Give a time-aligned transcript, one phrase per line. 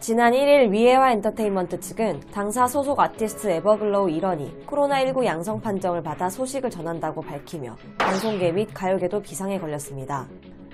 [0.00, 6.70] 지난 1일 위에화 엔터테인먼트 측은 당사 소속 아티스트 에버글로우 이런이 코로나19 양성 판정을 받아 소식을
[6.70, 10.26] 전한다고 밝히며 방송계 및 가요계도 비상에 걸렸습니다.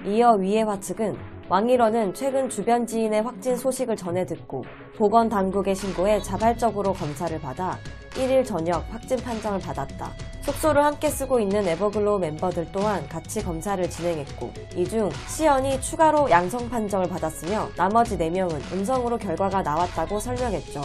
[0.04, 1.16] 이어 위에화 측은
[1.48, 4.62] 왕이런은 최근 주변 지인의 확진 소식을 전해 듣고
[4.96, 7.76] 보건 당국에 신고해 자발적으로 검사를 받아
[8.12, 10.35] 1일 저녁 확진 판정을 받았다.
[10.46, 16.70] 숙소를 함께 쓰고 있는 에버글로우 멤버들 또한 같이 검사를 진행했고 이 중 시연이 추가로 양성
[16.70, 20.82] 판정을 받았으며 나머지 4명은 음성으로 결과가 나왔다고 설명했죠.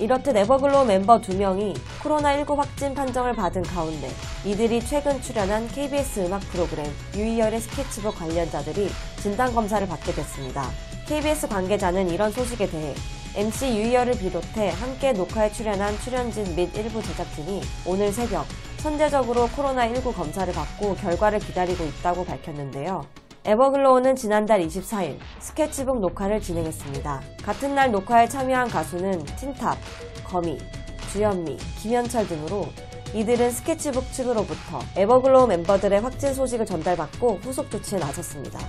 [0.00, 4.10] 이렇듯 에버글로우 멤버 2명이 코로나19 확진 판정을 받은 가운데
[4.44, 6.84] 이들이 최근 출연한 KBS 음악 프로그램
[7.14, 8.90] 유희열의 스케치북 관련자들이
[9.22, 10.68] 진단검사를 받게 됐습니다.
[11.06, 12.92] KBS 관계자는 이런 소식에 대해
[13.36, 18.44] MC 유희열을 비롯해 함께 녹화에 출연한 출연진 및 일부 제작진이 오늘 새벽
[18.86, 23.04] 선제적으로 코로나19 검사를 받고 결과를 기다리고 있다고 밝혔는데요.
[23.44, 27.20] 에버글로우는 지난달 24일 스케치북 녹화를 진행했습니다.
[27.42, 29.76] 같은 날 녹화에 참여한 가수는 틴탑,
[30.22, 30.58] 거미,
[31.10, 32.68] 주현미, 김현철 등으로
[33.12, 38.60] 이들은 스케치북 측으로부터 에버글로우 멤버들의 확진 소식을 전달받고 후속 조치에 나섰습니다.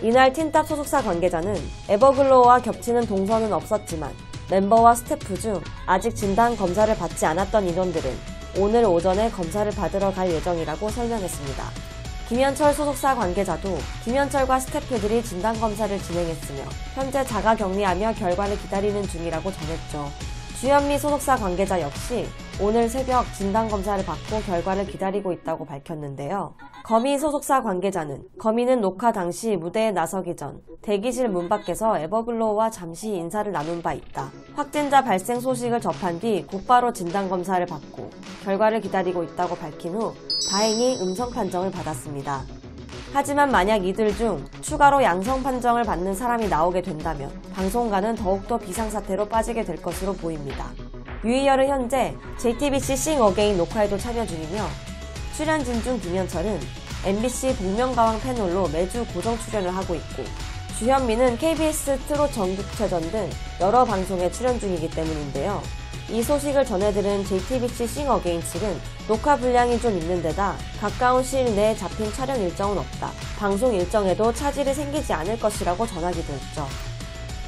[0.00, 1.56] 이날 틴탑 소속사 관계자는
[1.88, 4.12] 에버글로우와 겹치는 동선은 없었지만
[4.48, 10.90] 멤버와 스태프 중 아직 진단 검사를 받지 않았던 인원들은 오늘 오전에 검사를 받으러 갈 예정이라고
[10.90, 11.64] 설명했습니다.
[12.28, 16.62] 김현철 소속사 관계자도 김현철과 스태프들이 진단검사를 진행했으며
[16.94, 20.10] 현재 자가 격리하며 결과를 기다리는 중이라고 전했죠.
[20.60, 22.28] 주현미 소속사 관계자 역시
[22.60, 26.54] 오늘 새벽 진단검사를 받고 결과를 기다리고 있다고 밝혔는데요.
[26.84, 33.50] 거미 소속사 관계자는 거미는 녹화 당시 무대에 나서기 전 대기실 문 밖에서 에버글로우와 잠시 인사를
[33.52, 34.30] 나눈 바 있다.
[34.54, 38.10] 확진자 발생 소식을 접한 뒤 곧바로 진단검사를 받고
[38.44, 40.14] 결과를 기다리고 있다고 밝힌 후
[40.50, 42.42] 다행히 음성 판정을 받았습니다.
[43.12, 49.64] 하지만 만약 이들 중 추가로 양성 판정을 받는 사람이 나오게 된다면 방송가는 더욱더 비상사태로 빠지게
[49.64, 50.66] 될 것으로 보입니다.
[51.24, 54.89] 유희열은 현재 JTBC 싱 어게인 녹화에도 참여 중이며
[55.40, 56.60] 출연 진 중 김현철은
[57.02, 60.22] MBC 복면가왕 패널로 매주 고정 출연을 하고 있고
[60.78, 65.62] 주현미는 KBS 트롯 전국체전 등 여러 방송에 출연 중이기 때문인데요.
[66.10, 71.74] 이 소식을 전해들은 JTBC 싱 어게인 측은 녹화 분량이 좀 있는 데다 가까운 시일 내에
[71.74, 73.10] 잡힌 촬영 일정은 없다.
[73.38, 76.68] 방송 일정에도 차질이 생기지 않을 것이라고 전하기도 했죠.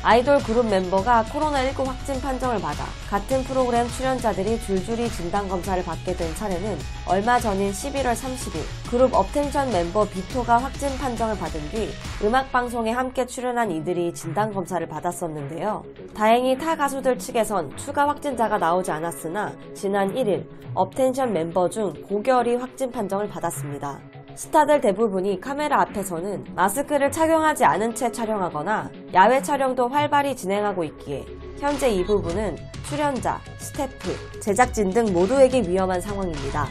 [0.04, 6.76] 아이돌 그룹 멤버가 코로나19 확진 판정을 받아 같은 프로그램 출연자들이 줄줄이 진단검사를 받게 된 사례는
[7.06, 11.90] 얼마 전인 11월 30일 그룹 업텐션 멤버 비토가 확진 판정을 받은 뒤
[12.24, 15.84] 음악방송에 함께 출연한 이들이 진단검사를 받았었는데요.
[16.16, 22.90] 다행히 타 가수들 측에선 추가 확진자가 나오지 않았으나 지난 1일 업텐션 멤버 중 고결이 확진
[22.90, 24.00] 판정을 받았습니다.
[24.34, 31.25] 스타들 대부분이 카메라 앞에서는 마스크를 착용하지 않은 채 촬영하거나 야외 촬영도 활발히 진행하고 있기에
[31.59, 32.56] 현재 이 부분은
[32.88, 36.66] 출연자, 스태프, 제작진 등 모두에게 위험한 상황입니다.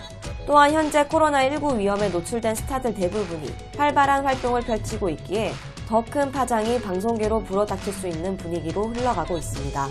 [0.45, 5.51] 또한 현재 코로나19 위험에 노출된 스타들 대부분이 활발한 활동을 펼치고 있기에
[5.87, 9.87] 더 큰 파장이 방송계로 불어닥칠 수 있는 분위기로 흘러가고 있습니다.